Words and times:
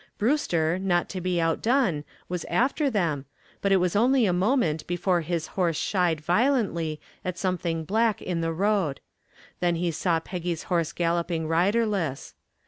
Brewster, 0.17 0.79
not 0.79 1.09
to 1.09 1.21
be 1.21 1.39
outdone, 1.39 2.05
was 2.27 2.43
after 2.45 2.89
them, 2.89 3.25
but 3.61 3.71
it 3.71 3.75
was 3.77 3.95
only 3.95 4.25
a 4.25 4.33
moment 4.33 4.87
before 4.87 5.21
his 5.21 5.45
horse 5.53 5.75
shied 5.77 6.21
violently 6.21 6.99
at 7.23 7.37
something 7.37 7.83
black 7.83 8.19
in 8.19 8.41
the 8.41 8.51
road. 8.51 8.99
Then 9.59 9.75
he 9.75 9.91
saw 9.91 10.19
Peggy's 10.19 10.63
horse 10.63 10.91
galloping 10.91 11.47
riderless. 11.47 12.33